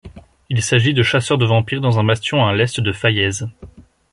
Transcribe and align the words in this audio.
Il 0.49 0.63
s'agit 0.63 0.95
de 0.95 1.03
chasseurs 1.03 1.37
de 1.37 1.45
vampires 1.45 1.79
dans 1.79 1.99
un 1.99 2.03
bastion 2.03 2.43
à 2.43 2.55
l'est 2.55 2.79
de 2.79 2.91
Faillaise. 2.91 3.47